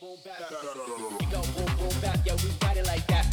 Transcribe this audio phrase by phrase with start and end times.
[0.00, 0.50] boom bap.
[1.18, 3.24] We go boom boom bap, yeah, we ride it like that.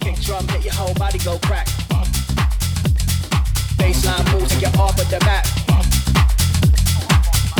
[0.00, 1.66] Kick drum, hit your whole body go crack.
[3.78, 5.46] Baseline moves, take you off of the map.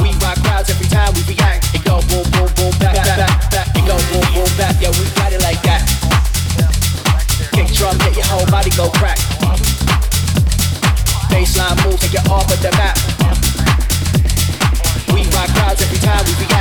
[0.03, 1.65] We rock crowds every time we react.
[1.75, 3.67] It go boom boom boom bap bap bap bap.
[3.73, 5.87] It go boom boom bap, yeah, we ride it like that.
[7.53, 9.19] Kick drum, hit your whole body go crack.
[11.33, 13.20] Baseline moves, take you off of the map.
[15.21, 16.61] We rock crowds every time we go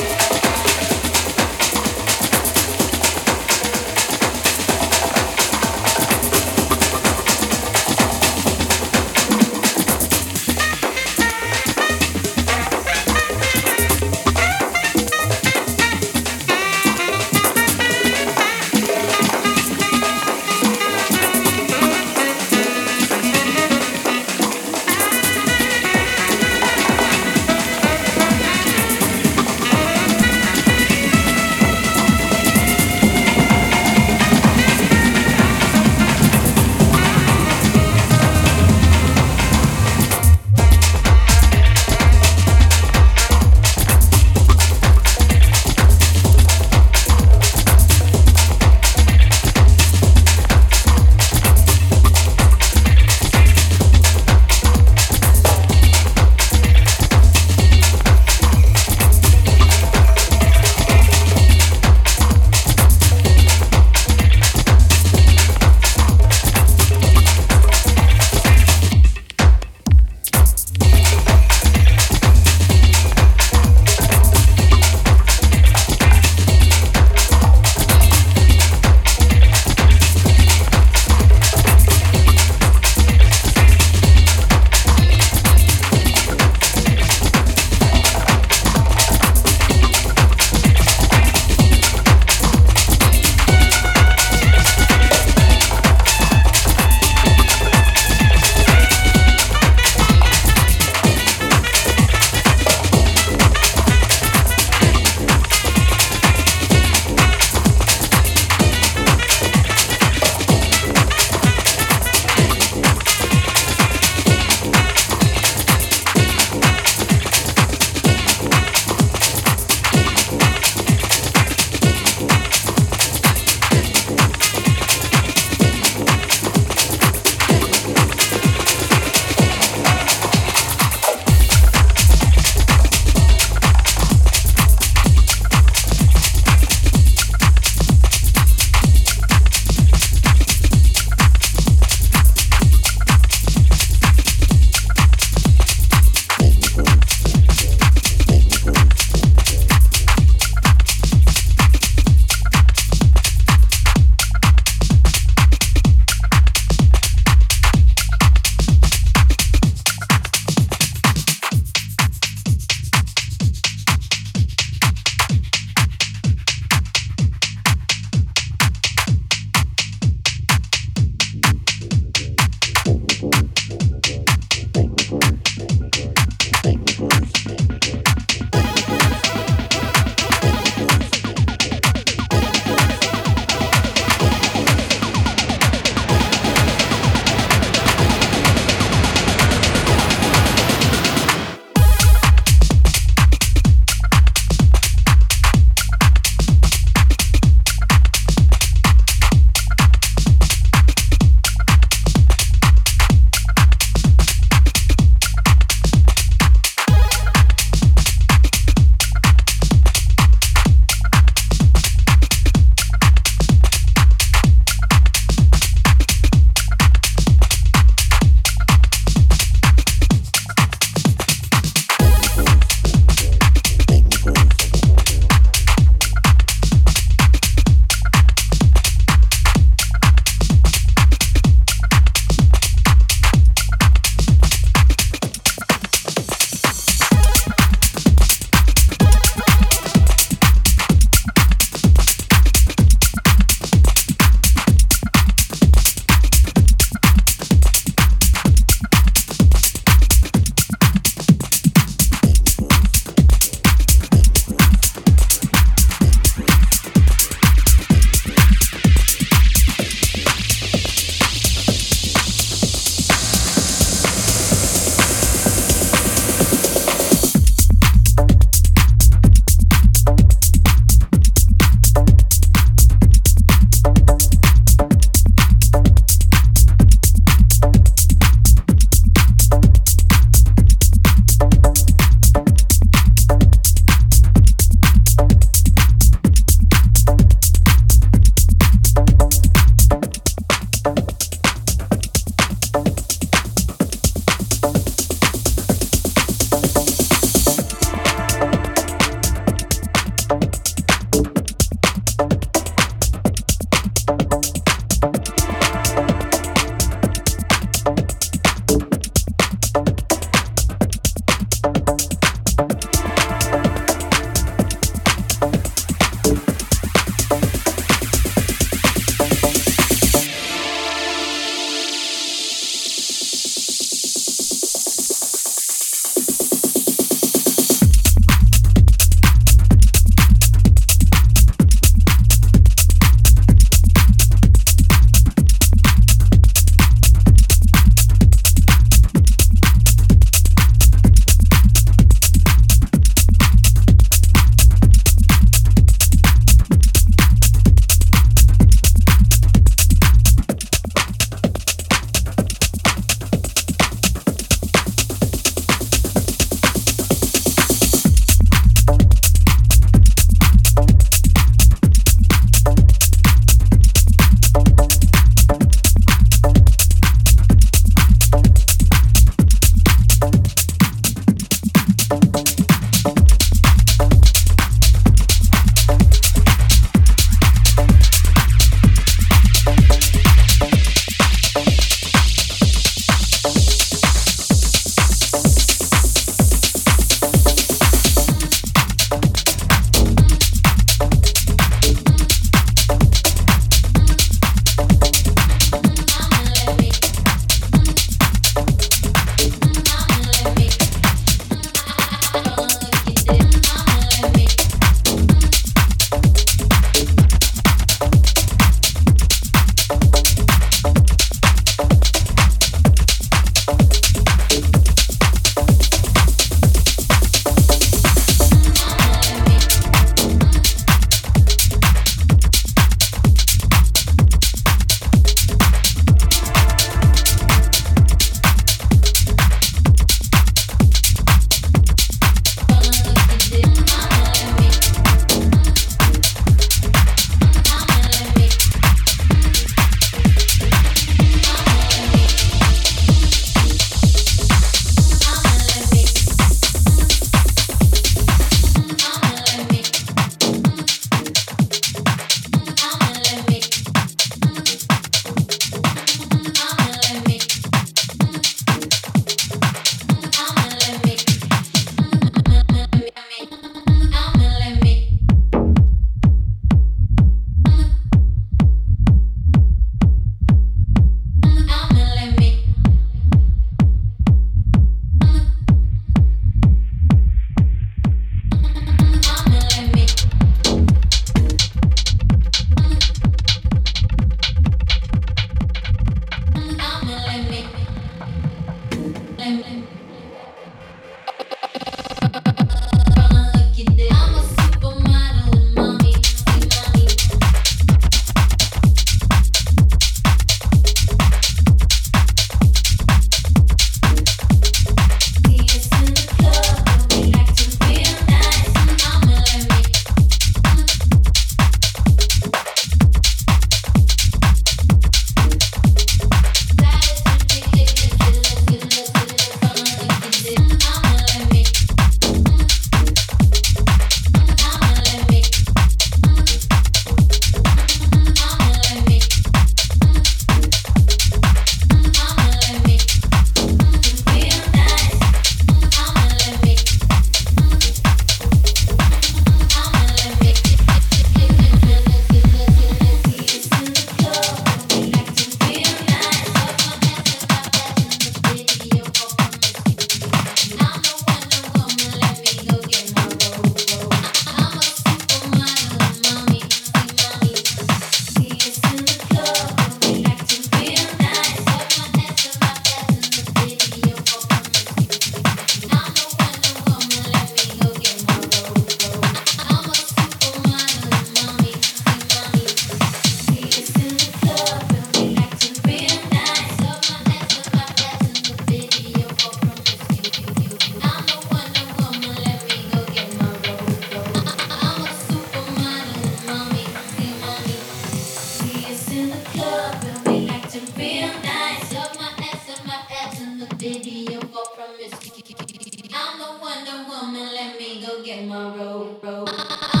[598.01, 600.00] go get my robe, robe.